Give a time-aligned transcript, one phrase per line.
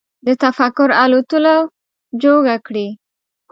[0.25, 1.57] د تفکر الوتلو
[2.21, 2.87] جوګه کړي